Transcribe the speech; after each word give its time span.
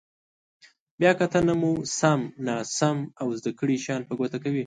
بیا 0.99 1.11
کتنه 1.19 1.53
مو 1.61 1.71
سم، 1.97 2.21
ناسم 2.45 2.97
او 3.21 3.27
زده 3.39 3.51
کړي 3.59 3.75
شیان 3.83 4.01
په 4.07 4.13
ګوته 4.19 4.37
کوي. 4.43 4.59